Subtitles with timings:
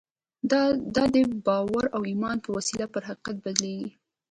[0.97, 1.15] دا د
[1.45, 3.89] باور او ایمان په وسیله پر حقیقت بدلېږي